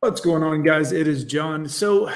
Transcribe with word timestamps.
What's 0.00 0.20
going 0.20 0.44
on, 0.44 0.62
guys? 0.62 0.92
It 0.92 1.08
is 1.08 1.24
John. 1.24 1.68
So, 1.68 2.08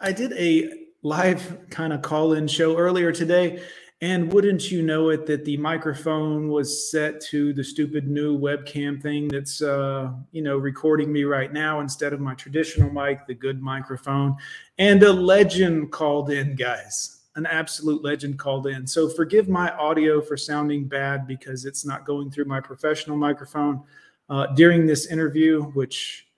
I 0.00 0.12
did 0.12 0.32
a 0.34 0.86
live 1.02 1.58
kind 1.68 1.92
of 1.92 2.02
call 2.02 2.34
in 2.34 2.46
show 2.46 2.76
earlier 2.76 3.10
today, 3.10 3.64
and 4.00 4.32
wouldn't 4.32 4.70
you 4.70 4.80
know 4.80 5.08
it, 5.08 5.26
that 5.26 5.44
the 5.44 5.56
microphone 5.56 6.50
was 6.50 6.88
set 6.88 7.20
to 7.22 7.52
the 7.52 7.64
stupid 7.64 8.06
new 8.06 8.38
webcam 8.38 9.02
thing 9.02 9.26
that's, 9.26 9.60
uh, 9.60 10.12
you 10.30 10.40
know, 10.40 10.56
recording 10.56 11.12
me 11.12 11.24
right 11.24 11.52
now 11.52 11.80
instead 11.80 12.12
of 12.12 12.20
my 12.20 12.34
traditional 12.34 12.92
mic, 12.92 13.26
the 13.26 13.34
good 13.34 13.60
microphone. 13.60 14.36
And 14.78 15.02
a 15.02 15.12
legend 15.12 15.90
called 15.90 16.30
in, 16.30 16.54
guys. 16.54 17.22
An 17.34 17.44
absolute 17.44 18.04
legend 18.04 18.38
called 18.38 18.68
in. 18.68 18.86
So, 18.86 19.08
forgive 19.08 19.48
my 19.48 19.72
audio 19.72 20.20
for 20.20 20.36
sounding 20.36 20.84
bad 20.84 21.26
because 21.26 21.64
it's 21.64 21.84
not 21.84 22.06
going 22.06 22.30
through 22.30 22.44
my 22.44 22.60
professional 22.60 23.16
microphone 23.16 23.82
uh, 24.28 24.46
during 24.54 24.86
this 24.86 25.06
interview, 25.06 25.64
which 25.72 26.29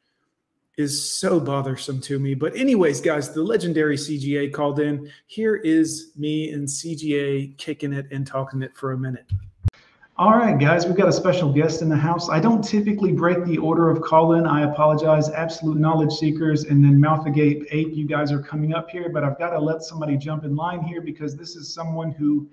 is 0.77 1.19
so 1.19 1.39
bothersome 1.39 2.01
to 2.01 2.19
me. 2.19 2.35
But, 2.35 2.57
anyways, 2.57 3.01
guys, 3.01 3.33
the 3.33 3.43
legendary 3.43 3.97
CGA 3.97 4.53
called 4.53 4.81
in. 4.81 5.11
Here 5.27 5.57
is 5.57 6.13
me 6.17 6.51
and 6.51 6.67
CGA 6.67 7.57
kicking 7.59 7.93
it 7.93 8.07
and 8.11 8.27
talking 8.27 8.63
it 8.63 8.77
for 8.77 8.93
a 8.93 8.99
minute. 8.99 9.27
All 10.19 10.33
right, 10.33 10.59
guys, 10.59 10.87
we've 10.87 10.97
got 10.97 11.09
a 11.09 11.13
special 11.13 11.51
guest 11.51 11.81
in 11.81 11.89
the 11.89 11.97
house. 11.97 12.29
I 12.29 12.39
don't 12.39 12.63
typically 12.63 13.13
break 13.13 13.45
the 13.45 13.57
order 13.57 13.89
of 13.89 14.03
call 14.03 14.35
in. 14.35 14.47
I 14.47 14.71
apologize. 14.71 15.31
Absolute 15.31 15.79
knowledge 15.79 16.13
seekers 16.13 16.65
and 16.65 16.85
then 16.85 17.01
Mouth 17.01 17.27
Agape 17.27 17.67
8, 17.71 17.93
you 17.95 18.07
guys 18.07 18.31
are 18.31 18.43
coming 18.43 18.75
up 18.75 18.91
here, 18.91 19.09
but 19.09 19.25
I've 19.25 19.39
got 19.39 19.51
to 19.51 19.59
let 19.59 19.83
somebody 19.83 20.19
jump 20.19 20.45
in 20.45 20.55
line 20.55 20.83
here 20.83 21.01
because 21.01 21.35
this 21.35 21.57
is 21.57 21.73
someone 21.73 22.13
who 22.13 22.47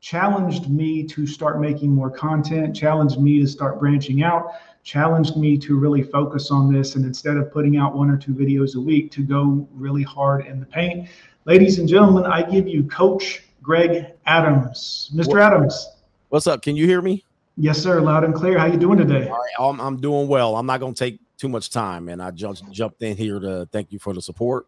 challenged 0.00 0.68
me 0.68 1.04
to 1.04 1.26
start 1.26 1.58
making 1.58 1.90
more 1.90 2.10
content, 2.10 2.76
challenged 2.76 3.18
me 3.18 3.40
to 3.40 3.46
start 3.46 3.80
branching 3.80 4.22
out, 4.22 4.52
challenged 4.86 5.36
me 5.36 5.58
to 5.58 5.76
really 5.76 6.02
focus 6.02 6.52
on 6.52 6.72
this. 6.72 6.94
And 6.94 7.04
instead 7.04 7.36
of 7.36 7.52
putting 7.52 7.76
out 7.76 7.96
one 7.96 8.08
or 8.08 8.16
two 8.16 8.32
videos 8.32 8.76
a 8.76 8.80
week, 8.80 9.10
to 9.10 9.22
go 9.22 9.68
really 9.74 10.04
hard 10.04 10.46
in 10.46 10.60
the 10.60 10.66
paint. 10.66 11.08
Ladies 11.44 11.80
and 11.80 11.88
gentlemen, 11.88 12.24
I 12.24 12.48
give 12.48 12.68
you 12.68 12.84
Coach 12.84 13.42
Greg 13.60 14.06
Adams. 14.26 15.10
Mr. 15.12 15.26
What, 15.26 15.42
Adams. 15.42 15.88
What's 16.28 16.46
up? 16.46 16.62
Can 16.62 16.76
you 16.76 16.86
hear 16.86 17.02
me? 17.02 17.24
Yes, 17.56 17.82
sir. 17.82 18.00
Loud 18.00 18.22
and 18.22 18.32
clear. 18.32 18.58
How 18.58 18.66
you 18.66 18.76
doing 18.76 18.96
today? 18.96 19.28
All 19.28 19.36
right, 19.36 19.54
I'm, 19.58 19.80
I'm 19.80 20.00
doing 20.00 20.28
well. 20.28 20.54
I'm 20.54 20.66
not 20.66 20.78
going 20.78 20.94
to 20.94 20.98
take 20.98 21.18
too 21.36 21.48
much 21.48 21.70
time. 21.70 22.08
And 22.08 22.22
I 22.22 22.30
just 22.30 22.70
jumped 22.70 23.02
in 23.02 23.16
here 23.16 23.40
to 23.40 23.68
thank 23.72 23.90
you 23.90 23.98
for 23.98 24.14
the 24.14 24.22
support. 24.22 24.66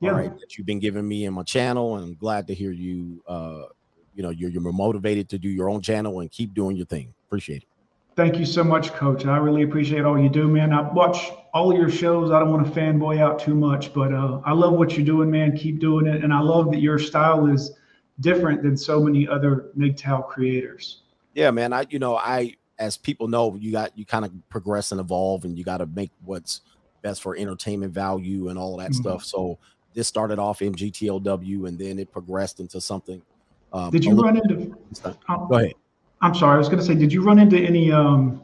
Yeah. 0.00 0.10
All 0.10 0.16
right, 0.16 0.38
that 0.40 0.58
you've 0.58 0.66
been 0.66 0.80
giving 0.80 1.08
me 1.08 1.24
in 1.24 1.32
my 1.32 1.42
channel. 1.42 1.96
And 1.96 2.04
I'm 2.04 2.14
glad 2.16 2.46
to 2.48 2.54
hear 2.54 2.70
you, 2.70 3.22
uh, 3.26 3.62
you 4.14 4.22
know, 4.22 4.30
you're, 4.30 4.50
you're 4.50 4.60
motivated 4.60 5.30
to 5.30 5.38
do 5.38 5.48
your 5.48 5.70
own 5.70 5.80
channel 5.80 6.20
and 6.20 6.30
keep 6.30 6.52
doing 6.52 6.76
your 6.76 6.86
thing. 6.86 7.14
Appreciate 7.26 7.62
it. 7.62 7.68
Thank 8.16 8.38
you 8.38 8.46
so 8.46 8.62
much, 8.62 8.92
Coach. 8.92 9.26
I 9.26 9.38
really 9.38 9.62
appreciate 9.62 10.04
all 10.04 10.18
you 10.18 10.28
do, 10.28 10.46
man. 10.46 10.72
I 10.72 10.88
watch 10.92 11.32
all 11.52 11.74
your 11.74 11.90
shows. 11.90 12.30
I 12.30 12.38
don't 12.38 12.52
want 12.52 12.64
to 12.64 12.80
fanboy 12.80 13.18
out 13.18 13.40
too 13.40 13.54
much, 13.54 13.92
but 13.92 14.14
uh, 14.14 14.40
I 14.44 14.52
love 14.52 14.74
what 14.74 14.96
you're 14.96 15.06
doing, 15.06 15.30
man. 15.30 15.56
Keep 15.56 15.80
doing 15.80 16.06
it, 16.06 16.22
and 16.22 16.32
I 16.32 16.40
love 16.40 16.70
that 16.70 16.80
your 16.80 16.98
style 16.98 17.46
is 17.46 17.72
different 18.20 18.62
than 18.62 18.76
so 18.76 19.02
many 19.02 19.26
other 19.26 19.72
MGTOW 19.76 20.28
creators. 20.28 21.02
Yeah, 21.34 21.50
man. 21.50 21.72
I, 21.72 21.86
you 21.90 21.98
know, 21.98 22.16
I, 22.16 22.54
as 22.78 22.96
people 22.96 23.26
know, 23.26 23.56
you 23.56 23.72
got 23.72 23.98
you 23.98 24.06
kind 24.06 24.24
of 24.24 24.32
progress 24.48 24.92
and 24.92 25.00
evolve, 25.00 25.44
and 25.44 25.58
you 25.58 25.64
got 25.64 25.78
to 25.78 25.86
make 25.86 26.12
what's 26.24 26.60
best 27.02 27.20
for 27.20 27.36
entertainment 27.36 27.92
value 27.92 28.48
and 28.48 28.56
all 28.56 28.78
of 28.78 28.80
that 28.80 28.92
mm-hmm. 28.92 29.02
stuff. 29.02 29.24
So 29.24 29.58
this 29.92 30.06
started 30.06 30.38
off 30.38 30.60
MGTOW, 30.60 31.66
and 31.66 31.76
then 31.76 31.98
it 31.98 32.12
progressed 32.12 32.60
into 32.60 32.80
something. 32.80 33.20
Um, 33.72 33.90
Did 33.90 34.04
you 34.04 34.14
run 34.14 34.36
into? 34.36 34.76
Go 35.02 35.56
ahead. 35.56 35.74
I'm 36.24 36.34
sorry, 36.34 36.54
I 36.54 36.58
was 36.58 36.68
going 36.68 36.78
to 36.78 36.84
say, 36.84 36.94
did 36.94 37.12
you 37.12 37.22
run 37.22 37.38
into 37.38 37.58
any 37.58 37.92
um, 37.92 38.42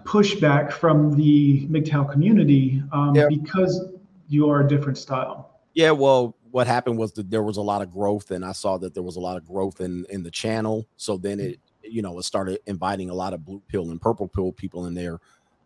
pushback 0.00 0.72
from 0.72 1.14
the 1.14 1.68
MGTOW 1.68 2.10
community 2.10 2.82
um, 2.90 3.14
yeah. 3.14 3.28
because 3.28 3.92
you 4.26 4.50
are 4.50 4.62
a 4.62 4.68
different 4.68 4.98
style? 4.98 5.60
Yeah, 5.74 5.92
well, 5.92 6.36
what 6.50 6.66
happened 6.66 6.98
was 6.98 7.12
that 7.12 7.30
there 7.30 7.44
was 7.44 7.58
a 7.58 7.62
lot 7.62 7.80
of 7.80 7.92
growth, 7.92 8.32
and 8.32 8.44
I 8.44 8.50
saw 8.50 8.76
that 8.78 8.92
there 8.92 9.04
was 9.04 9.14
a 9.14 9.20
lot 9.20 9.36
of 9.36 9.46
growth 9.46 9.80
in 9.80 10.04
in 10.10 10.24
the 10.24 10.32
channel. 10.32 10.84
So 10.96 11.16
then 11.16 11.38
it, 11.38 11.60
you 11.84 12.02
know, 12.02 12.18
it 12.18 12.24
started 12.24 12.58
inviting 12.66 13.08
a 13.08 13.14
lot 13.14 13.34
of 13.34 13.44
blue 13.44 13.62
pill 13.68 13.90
and 13.90 14.00
purple 14.00 14.26
pill 14.26 14.50
people 14.50 14.86
in 14.86 14.94
there 14.94 15.20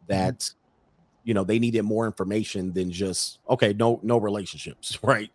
that, 0.08 0.40
mm-hmm. 0.40 0.58
you 1.24 1.32
know, 1.32 1.44
they 1.44 1.58
needed 1.58 1.84
more 1.84 2.04
information 2.04 2.74
than 2.74 2.90
just 2.90 3.38
okay, 3.48 3.72
no, 3.72 3.98
no 4.02 4.18
relationships, 4.18 4.98
right? 5.02 5.30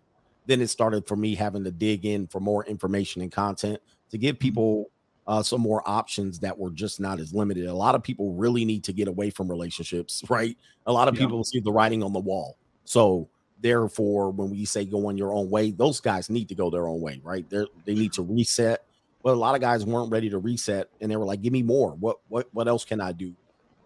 Then 0.46 0.62
it 0.62 0.68
started 0.68 1.08
for 1.08 1.16
me 1.16 1.34
having 1.34 1.64
to 1.64 1.72
dig 1.72 2.06
in 2.06 2.28
for 2.28 2.40
more 2.40 2.64
information 2.66 3.24
and 3.24 3.31
content 3.31 3.80
to 4.12 4.20
give 4.20 4.36
mm-hmm. 4.36 4.42
people 4.42 4.92
uh, 5.28 5.41
some 5.41 5.61
more 5.61 5.81
options 5.88 6.39
that 6.39 6.57
were 6.57 6.69
just 6.69 7.00
not 7.00 7.19
as 7.19 7.34
limited. 7.34 7.66
A 7.66 7.73
lot 7.73 7.95
of 7.95 8.03
people 8.03 8.34
really 8.34 8.66
need 8.66 8.84
to 8.85 8.94
get 8.94 9.07
away 9.07 9.29
from 9.29 9.50
relationships, 9.50 10.23
right? 10.29 10.57
A 10.85 10.91
lot 10.91 11.07
of 11.07 11.16
yeah. 11.16 11.22
people 11.22 11.44
see 11.44 11.59
the 11.59 11.72
writing 11.72 12.03
on 12.03 12.13
the 12.13 12.19
wall. 12.19 12.57
So 12.85 13.29
therefore, 13.61 14.31
when 14.31 14.50
we 14.50 14.66
say 14.66 14.85
go 14.85 15.07
on 15.07 15.17
your 15.17 15.34
own 15.34 15.50
way, 15.50 15.72
those 15.72 16.00
guys 16.00 16.29
need 16.29 16.50
to 16.50 16.56
go 16.56 16.69
their 16.69 16.88
own 16.88 17.01
way, 17.01 17.22
right? 17.23 17.50
They 17.50 17.66
they 17.85 17.95
need 17.95 18.13
to 18.13 18.22
reset. 18.22 18.84
But 19.23 19.34
a 19.34 19.39
lot 19.39 19.56
of 19.56 19.61
guys 19.61 19.85
weren't 19.85 20.11
ready 20.11 20.29
to 20.29 20.38
reset, 20.38 20.89
and 21.00 21.09
they 21.09 21.16
were 21.16 21.25
like, 21.25 21.41
"Give 21.41 21.53
me 21.53 21.63
more. 21.63 21.91
What 21.91 22.17
what 22.28 22.47
what 22.51 22.67
else 22.67 22.84
can 22.84 23.00
I 23.00 23.13
do?" 23.13 23.34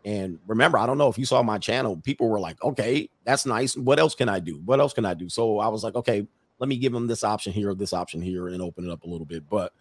And 0.03 0.39
remember, 0.47 0.79
I 0.79 0.87
don't 0.87 0.97
know 0.97 1.09
if 1.09 1.17
you 1.17 1.25
saw 1.25 1.43
my 1.43 1.59
channel. 1.59 1.97
People 1.97 2.27
were 2.27 2.39
like, 2.39 2.61
"Okay, 2.63 3.07
that's 3.23 3.45
nice. 3.45 3.77
What 3.77 3.99
else 3.99 4.15
can 4.15 4.29
I 4.29 4.39
do? 4.39 4.59
What 4.65 4.79
else 4.79 4.93
can 4.93 5.05
I 5.05 5.13
do?" 5.13 5.29
So 5.29 5.59
I 5.59 5.67
was 5.67 5.83
like, 5.83 5.93
"Okay, 5.93 6.25
let 6.57 6.67
me 6.67 6.77
give 6.77 6.91
them 6.91 7.05
this 7.05 7.23
option 7.23 7.53
here, 7.53 7.75
this 7.75 7.93
option 7.93 8.19
here, 8.19 8.47
and 8.47 8.63
open 8.63 8.87
it 8.87 8.91
up 8.91 9.03
a 9.03 9.07
little 9.07 9.25
bit." 9.25 9.47
But 9.47 9.73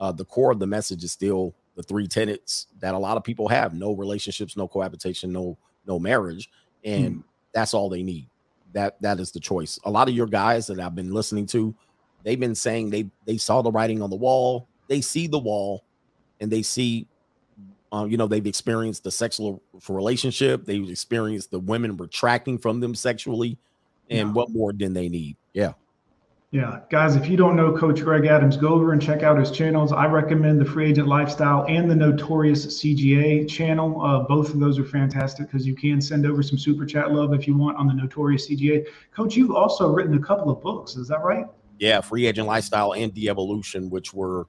uh, 0.00 0.12
the 0.12 0.24
core 0.24 0.52
of 0.52 0.58
the 0.58 0.66
message 0.66 1.04
is 1.04 1.12
still 1.12 1.54
the 1.74 1.82
three 1.82 2.06
tenets 2.06 2.66
that 2.80 2.94
a 2.94 2.98
lot 2.98 3.16
of 3.16 3.24
people 3.24 3.48
have: 3.48 3.74
no 3.74 3.92
relationships, 3.92 4.56
no 4.56 4.68
cohabitation, 4.68 5.32
no 5.32 5.56
no 5.86 5.98
marriage, 5.98 6.50
and 6.84 7.14
hmm. 7.14 7.20
that's 7.52 7.74
all 7.74 7.88
they 7.88 8.02
need. 8.02 8.28
That 8.72 9.00
that 9.02 9.20
is 9.20 9.32
the 9.32 9.40
choice. 9.40 9.78
A 9.84 9.90
lot 9.90 10.08
of 10.08 10.14
your 10.14 10.26
guys 10.26 10.66
that 10.68 10.78
I've 10.78 10.94
been 10.94 11.12
listening 11.12 11.46
to, 11.46 11.74
they've 12.22 12.38
been 12.38 12.54
saying 12.54 12.90
they 12.90 13.10
they 13.24 13.38
saw 13.38 13.62
the 13.62 13.72
writing 13.72 14.02
on 14.02 14.10
the 14.10 14.16
wall, 14.16 14.68
they 14.88 15.00
see 15.00 15.26
the 15.26 15.38
wall, 15.38 15.84
and 16.40 16.50
they 16.50 16.62
see, 16.62 17.06
uh, 17.92 18.06
you 18.08 18.16
know, 18.16 18.26
they've 18.26 18.46
experienced 18.46 19.04
the 19.04 19.10
sexual 19.10 19.62
relationship, 19.88 20.64
they've 20.64 20.88
experienced 20.88 21.50
the 21.50 21.58
women 21.58 21.96
retracting 21.96 22.58
from 22.58 22.80
them 22.80 22.94
sexually, 22.94 23.58
and 24.10 24.28
yeah. 24.28 24.32
what 24.32 24.50
more 24.50 24.72
than 24.72 24.92
they 24.92 25.08
need? 25.08 25.36
Yeah. 25.52 25.72
Yeah, 26.50 26.80
guys, 26.88 27.14
if 27.14 27.28
you 27.28 27.36
don't 27.36 27.56
know 27.56 27.76
Coach 27.76 28.00
Greg 28.00 28.24
Adams, 28.24 28.56
go 28.56 28.68
over 28.68 28.94
and 28.94 29.02
check 29.02 29.22
out 29.22 29.38
his 29.38 29.50
channels. 29.50 29.92
I 29.92 30.06
recommend 30.06 30.58
the 30.58 30.64
Free 30.64 30.88
Agent 30.88 31.06
Lifestyle 31.06 31.66
and 31.68 31.90
the 31.90 31.94
Notorious 31.94 32.64
CGA 32.64 33.46
channel. 33.46 34.00
Uh, 34.00 34.20
both 34.20 34.54
of 34.54 34.58
those 34.58 34.78
are 34.78 34.84
fantastic 34.84 35.46
because 35.46 35.66
you 35.66 35.74
can 35.74 36.00
send 36.00 36.24
over 36.24 36.42
some 36.42 36.56
super 36.56 36.86
chat 36.86 37.12
love 37.12 37.34
if 37.34 37.46
you 37.46 37.54
want 37.54 37.76
on 37.76 37.86
the 37.86 37.92
Notorious 37.92 38.48
CGA. 38.48 38.86
Coach, 39.14 39.36
you've 39.36 39.50
also 39.50 39.92
written 39.92 40.14
a 40.14 40.18
couple 40.18 40.50
of 40.50 40.62
books. 40.62 40.96
Is 40.96 41.06
that 41.08 41.22
right? 41.22 41.44
Yeah, 41.78 42.00
Free 42.00 42.26
Agent 42.26 42.46
Lifestyle 42.46 42.94
and 42.94 43.12
De 43.12 43.28
Evolution, 43.28 43.90
which 43.90 44.14
were 44.14 44.46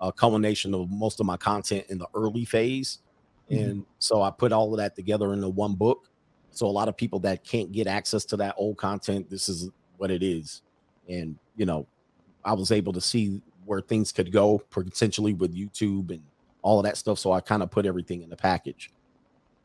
a 0.00 0.10
culmination 0.10 0.72
of 0.72 0.90
most 0.90 1.20
of 1.20 1.26
my 1.26 1.36
content 1.36 1.84
in 1.90 1.98
the 1.98 2.08
early 2.14 2.46
phase. 2.46 3.00
Mm-hmm. 3.50 3.62
And 3.62 3.86
so 3.98 4.22
I 4.22 4.30
put 4.30 4.52
all 4.52 4.72
of 4.72 4.78
that 4.78 4.96
together 4.96 5.34
into 5.34 5.50
one 5.50 5.74
book. 5.74 6.08
So 6.50 6.66
a 6.66 6.68
lot 6.68 6.88
of 6.88 6.96
people 6.96 7.18
that 7.20 7.44
can't 7.44 7.72
get 7.72 7.86
access 7.86 8.24
to 8.26 8.38
that 8.38 8.54
old 8.56 8.78
content, 8.78 9.28
this 9.28 9.50
is 9.50 9.68
what 9.98 10.10
it 10.10 10.22
is 10.22 10.62
and 11.08 11.36
you 11.56 11.66
know, 11.66 11.86
I 12.44 12.52
was 12.54 12.72
able 12.72 12.92
to 12.92 13.00
see 13.00 13.40
where 13.64 13.80
things 13.80 14.12
could 14.12 14.32
go 14.32 14.58
potentially 14.70 15.34
with 15.34 15.54
YouTube 15.54 16.10
and 16.10 16.22
all 16.62 16.78
of 16.78 16.84
that 16.84 16.96
stuff. 16.96 17.18
So 17.18 17.32
I 17.32 17.40
kind 17.40 17.62
of 17.62 17.70
put 17.70 17.86
everything 17.86 18.22
in 18.22 18.30
the 18.30 18.36
package. 18.36 18.90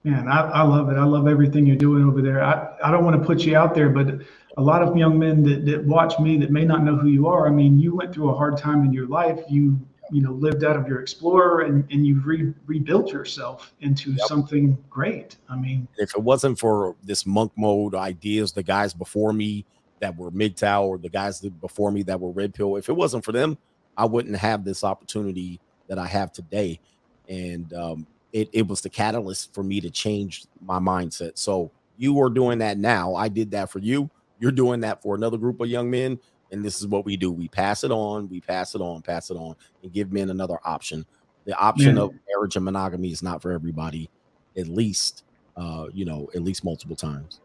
Man, 0.03 0.27
I, 0.27 0.41
I 0.49 0.61
love 0.61 0.89
it. 0.89 0.97
I 0.97 1.03
love 1.03 1.27
everything 1.27 1.65
you're 1.65 1.75
doing 1.75 2.05
over 2.05 2.21
there. 2.21 2.43
I, 2.43 2.75
I 2.83 2.91
don't 2.91 3.03
want 3.03 3.19
to 3.19 3.25
put 3.25 3.41
you 3.41 3.57
out 3.57 3.73
there, 3.73 3.89
but 3.89 4.21
a 4.57 4.61
lot 4.61 4.81
of 4.81 4.95
young 4.95 5.17
men 5.19 5.43
that, 5.43 5.65
that 5.65 5.83
watch 5.83 6.19
me 6.19 6.37
that 6.37 6.51
may 6.51 6.65
not 6.65 6.83
know 6.83 6.95
who 6.95 7.07
you 7.07 7.27
are. 7.27 7.47
I 7.47 7.49
mean, 7.49 7.79
you 7.79 7.95
went 7.95 8.13
through 8.13 8.29
a 8.29 8.35
hard 8.35 8.57
time 8.57 8.83
in 8.83 8.93
your 8.93 9.07
life. 9.07 9.39
You 9.49 9.79
you 10.11 10.21
know 10.21 10.31
lived 10.31 10.63
out 10.63 10.75
of 10.75 10.87
your 10.87 11.01
explorer 11.01 11.61
and, 11.61 11.85
and 11.91 12.05
you've 12.05 12.25
re- 12.25 12.53
rebuilt 12.65 13.11
yourself 13.11 13.73
into 13.81 14.11
yep. 14.11 14.27
something 14.27 14.77
great. 14.89 15.37
I 15.49 15.55
mean, 15.55 15.87
if 15.97 16.15
it 16.15 16.21
wasn't 16.21 16.59
for 16.59 16.95
this 17.03 17.25
monk 17.25 17.51
mode 17.55 17.95
ideas, 17.95 18.51
the 18.51 18.63
guys 18.63 18.93
before 18.93 19.33
me, 19.33 19.65
that 19.99 20.15
were 20.15 20.31
MGTOW 20.31 20.83
or 20.83 20.97
the 20.97 21.09
guys 21.09 21.39
that 21.41 21.59
before 21.59 21.91
me 21.91 22.03
that 22.03 22.19
were 22.19 22.31
red 22.31 22.53
pill. 22.53 22.75
If 22.75 22.89
it 22.89 22.93
wasn't 22.93 23.25
for 23.25 23.31
them, 23.31 23.57
I 23.97 24.05
wouldn't 24.05 24.37
have 24.37 24.63
this 24.63 24.83
opportunity 24.83 25.59
that 25.87 25.97
I 25.97 26.07
have 26.07 26.31
today. 26.31 26.79
And 27.27 27.73
um, 27.73 28.07
it, 28.31 28.49
it 28.53 28.67
was 28.67 28.81
the 28.81 28.89
catalyst 28.89 29.53
for 29.53 29.63
me 29.63 29.81
to 29.81 29.89
change 29.89 30.45
my 30.61 30.79
mindset. 30.79 31.37
So 31.37 31.71
you 31.97 32.19
are 32.21 32.29
doing 32.29 32.59
that 32.59 32.77
now. 32.77 33.15
I 33.15 33.27
did 33.27 33.51
that 33.51 33.71
for 33.71 33.79
you. 33.79 34.09
You're 34.39 34.51
doing 34.51 34.81
that 34.81 35.01
for 35.01 35.15
another 35.15 35.37
group 35.37 35.59
of 35.59 35.67
young 35.67 35.89
men. 35.89 36.19
And 36.51 36.63
this 36.63 36.79
is 36.79 36.87
what 36.87 37.05
we 37.05 37.17
do. 37.17 37.31
We 37.31 37.47
pass 37.49 37.83
it 37.83 37.91
on, 37.91 38.29
we 38.29 38.39
pass 38.39 38.75
it 38.75 38.81
on, 38.81 39.01
pass 39.01 39.29
it 39.29 39.35
on, 39.35 39.55
and 39.83 39.91
give 39.91 40.13
men 40.13 40.29
another 40.29 40.59
option. 40.63 41.05
The 41.45 41.57
option 41.57 41.97
yeah. 41.97 42.03
of 42.03 42.13
marriage 42.29 42.55
and 42.55 42.63
monogamy 42.63 43.11
is 43.11 43.23
not 43.23 43.41
for 43.41 43.51
everybody, 43.51 44.09
at 44.55 44.67
least, 44.67 45.23
uh, 45.57 45.87
you 45.93 46.05
know, 46.05 46.29
at 46.35 46.43
least 46.43 46.63
multiple 46.63 46.95
times. 46.95 47.41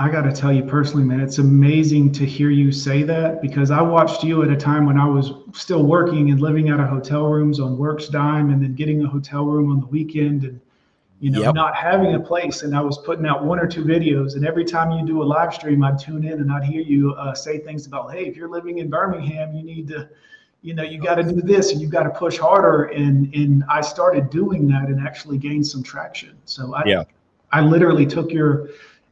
I 0.00 0.08
got 0.08 0.22
to 0.22 0.32
tell 0.32 0.52
you 0.52 0.62
personally, 0.62 1.04
man, 1.04 1.20
it's 1.20 1.38
amazing 1.38 2.12
to 2.12 2.24
hear 2.24 2.50
you 2.50 2.70
say 2.70 3.02
that 3.02 3.42
because 3.42 3.72
I 3.72 3.82
watched 3.82 4.22
you 4.22 4.44
at 4.44 4.48
a 4.48 4.56
time 4.56 4.86
when 4.86 4.96
I 4.96 5.06
was 5.06 5.32
still 5.52 5.82
working 5.82 6.30
and 6.30 6.40
living 6.40 6.70
out 6.70 6.78
of 6.78 6.88
hotel 6.88 7.26
rooms 7.26 7.58
on 7.58 7.76
work's 7.76 8.08
dime 8.08 8.50
and 8.50 8.62
then 8.62 8.74
getting 8.76 9.02
a 9.02 9.08
hotel 9.08 9.44
room 9.44 9.72
on 9.72 9.80
the 9.80 9.86
weekend. 9.86 10.44
And 10.44 10.60
you 11.20 11.32
know, 11.32 11.40
Yep. 11.40 11.54
not 11.56 11.74
having 11.74 12.14
a 12.14 12.20
place. 12.20 12.62
And 12.62 12.76
I 12.76 12.80
was 12.80 12.98
putting 12.98 13.26
out 13.26 13.44
one 13.44 13.58
or 13.58 13.66
two 13.66 13.84
videos, 13.84 14.36
and 14.36 14.46
every 14.46 14.64
time 14.64 14.92
you 14.92 15.04
do 15.04 15.20
a 15.20 15.24
live 15.24 15.52
stream, 15.52 15.82
I'd 15.82 15.98
tune 15.98 16.24
in 16.24 16.34
and 16.34 16.52
I'd 16.52 16.62
hear 16.62 16.80
you 16.80 17.12
uh, 17.14 17.34
say 17.34 17.58
things 17.58 17.88
about, 17.88 18.12
hey, 18.12 18.24
if 18.26 18.36
you're 18.36 18.48
living 18.48 18.78
in 18.78 18.88
Birmingham, 18.88 19.52
you 19.52 19.64
need 19.64 19.88
to, 19.88 20.08
you 20.62 20.74
know, 20.74 20.84
you 20.84 21.00
got 21.00 21.16
to 21.16 21.24
do 21.24 21.40
this 21.40 21.72
and 21.72 21.80
you 21.80 21.88
got 21.88 22.04
to 22.04 22.10
push 22.10 22.38
harder. 22.38 22.84
And 22.84 23.34
and 23.34 23.64
I 23.68 23.80
started 23.80 24.30
doing 24.30 24.68
that 24.68 24.90
and 24.90 25.04
actually 25.04 25.38
gained 25.38 25.66
some 25.66 25.82
traction. 25.82 26.38
So 26.44 26.72
I, 26.76 26.84
Yeah. 26.86 27.02
I 27.50 27.62
literally 27.62 28.06
took 28.06 28.30
your, 28.30 28.68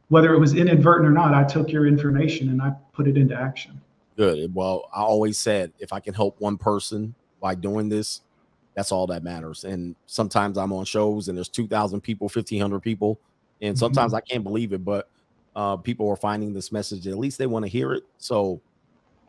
whether 0.09 0.33
it 0.33 0.39
was 0.39 0.55
inadvertent 0.55 1.07
or 1.07 1.11
not, 1.11 1.33
I 1.33 1.43
took 1.43 1.71
your 1.71 1.85
information 1.85 2.49
and 2.49 2.61
I 2.61 2.71
put 2.93 3.07
it 3.07 3.17
into 3.17 3.35
action. 3.35 3.81
Good. 4.15 4.53
Well, 4.53 4.89
I 4.93 5.01
always 5.01 5.37
said 5.37 5.73
if 5.79 5.93
I 5.93 5.99
can 5.99 6.13
help 6.13 6.39
one 6.39 6.57
person 6.57 7.13
by 7.41 7.55
doing 7.55 7.89
this, 7.89 8.21
that's 8.75 8.91
all 8.91 9.07
that 9.07 9.23
matters. 9.23 9.63
And 9.63 9.95
sometimes 10.05 10.57
I'm 10.57 10.71
on 10.71 10.85
shows 10.85 11.27
and 11.27 11.37
there's 11.37 11.49
2,000 11.49 12.01
people, 12.01 12.25
1,500 12.25 12.79
people, 12.79 13.19
and 13.61 13.77
sometimes 13.77 14.13
I 14.13 14.21
can't 14.21 14.43
believe 14.43 14.71
it, 14.71 14.85
but 14.85 15.09
uh, 15.55 15.75
people 15.77 16.07
are 16.09 16.15
finding 16.15 16.53
this 16.53 16.71
message. 16.71 17.07
At 17.07 17.17
least 17.17 17.39
they 17.39 17.47
want 17.47 17.65
to 17.65 17.69
hear 17.69 17.93
it. 17.93 18.03
So, 18.19 18.61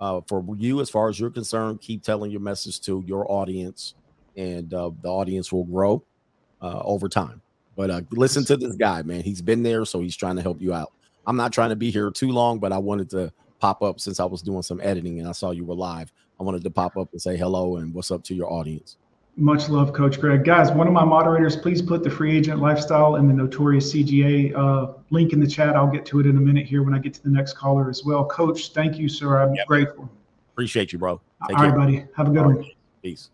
uh, 0.01 0.21
for 0.29 0.45
you, 0.57 0.81
as 0.81 0.91
far 0.91 1.09
as 1.09 1.19
you're 1.19 1.31
concerned, 1.31 1.81
keep 1.81 2.03
telling 2.03 2.31
your 2.31 2.43
message 2.43 2.81
to 2.83 3.03
your 3.07 3.31
audience, 3.33 3.95
and 4.37 4.73
uh, 4.73 4.91
the 5.03 5.09
audience 5.09 5.51
will 5.51 5.65
grow 5.65 6.05
uh, 6.61 6.83
over 6.85 7.09
time. 7.09 7.41
But 7.79 7.91
uh, 7.91 8.01
listen 8.11 8.45
to 8.47 8.57
this 8.57 8.75
guy, 8.75 9.03
man. 9.03 9.23
He's 9.23 9.41
been 9.41 9.63
there, 9.63 9.85
so 9.85 10.01
he's 10.01 10.17
trying 10.17 10.35
to 10.35 10.43
help 10.43 10.61
you 10.61 10.75
out. 10.75 10.93
I'm 11.27 11.37
not 11.37 11.53
trying 11.53 11.71
to 11.71 11.77
be 11.77 11.93
here 11.93 12.11
too 12.11 12.33
long, 12.33 12.59
but 12.59 12.73
I 12.73 12.79
wanted 12.79 13.09
to 13.11 13.33
pop 13.61 13.83
up 13.83 14.01
since 14.01 14.19
I 14.19 14.25
was 14.25 14.43
doing 14.43 14.63
some 14.63 14.81
editing 14.83 15.21
and 15.21 15.29
I 15.29 15.33
saw 15.33 15.53
you 15.53 15.65
were 15.65 15.77
live. 15.77 16.13
I 16.41 16.43
wanted 16.43 16.65
to 16.65 16.71
pop 16.71 16.97
up 16.97 17.09
and 17.13 17.23
say 17.23 17.37
hello 17.37 17.77
and 17.77 17.95
what's 17.95 18.11
up 18.11 18.25
to 18.25 18.35
your 18.35 18.53
audience. 18.53 18.97
Much 19.37 19.69
love, 19.69 19.93
Coach 19.93 20.21
Greg. 20.21 20.45
Guys, 20.45 20.73
one 20.73 20.89
of 20.89 20.93
my 20.93 21.05
moderators, 21.05 21.55
please 21.55 21.81
put 21.81 22.03
the 22.03 22.11
free 22.11 22.37
agent 22.37 22.61
lifestyle 22.61 23.15
and 23.15 23.31
the 23.31 23.35
notorious 23.35 23.93
CGA 23.95 24.57
uh, 24.57 24.95
link 25.11 25.33
in 25.33 25.39
the 25.39 25.47
chat. 25.47 25.77
I'll 25.77 25.87
get 25.87 26.05
to 26.07 26.19
it 26.19 26.27
in 26.27 26.37
a 26.37 26.41
minute 26.41 26.67
here 26.67 26.83
when 26.83 26.95
I 26.95 26.99
get 26.99 27.15
to 27.15 27.23
the 27.23 27.31
next 27.31 27.53
caller 27.53 27.89
as 27.89 28.03
well. 28.05 28.25
Coach, 28.25 28.73
thank 28.73 28.99
you, 28.99 29.09
sir. 29.09 29.41
I'm 29.41 29.55
Yep. 29.55 29.67
grateful. 29.69 30.11
Appreciate 30.55 30.93
you, 30.93 30.99
bro. 30.99 31.21
Take 31.47 31.57
All 31.57 31.63
right, 31.63 31.71
care. 31.71 31.79
buddy. 31.79 32.05
Have 32.17 32.27
a 32.27 32.31
good 32.31 32.41
All 32.41 32.47
one. 32.47 32.57
right. 32.57 32.67
Peace. 33.05 33.31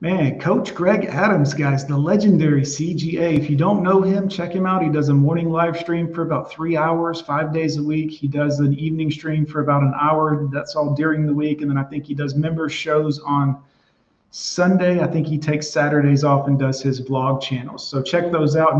Man, 0.00 0.38
Coach 0.38 0.76
Greg 0.76 1.06
Adams, 1.06 1.52
guys, 1.52 1.84
the 1.84 1.96
legendary 1.96 2.62
CGA. 2.62 3.36
If 3.36 3.50
you 3.50 3.56
don't 3.56 3.82
know 3.82 4.00
him, 4.00 4.28
check 4.28 4.52
him 4.52 4.64
out. 4.64 4.80
He 4.80 4.90
does 4.90 5.08
a 5.08 5.14
morning 5.14 5.50
live 5.50 5.76
stream 5.76 6.14
for 6.14 6.22
about 6.22 6.52
three 6.52 6.76
hours, 6.76 7.20
five 7.20 7.52
days 7.52 7.78
a 7.78 7.82
week. 7.82 8.12
He 8.12 8.28
does 8.28 8.60
an 8.60 8.78
evening 8.78 9.10
stream 9.10 9.44
for 9.44 9.60
about 9.60 9.82
an 9.82 9.92
hour. 10.00 10.48
That's 10.52 10.76
all 10.76 10.94
during 10.94 11.26
the 11.26 11.34
week. 11.34 11.62
And 11.62 11.70
then 11.70 11.76
I 11.76 11.82
think 11.82 12.04
he 12.04 12.14
does 12.14 12.36
member 12.36 12.68
shows 12.68 13.18
on 13.18 13.60
Sunday. 14.30 15.00
I 15.00 15.08
think 15.08 15.26
he 15.26 15.36
takes 15.36 15.68
Saturdays 15.68 16.22
off 16.22 16.46
and 16.46 16.56
does 16.56 16.80
his 16.80 17.00
vlog 17.00 17.42
channels. 17.42 17.84
So 17.84 18.00
check 18.00 18.30
those 18.30 18.54
out. 18.54 18.76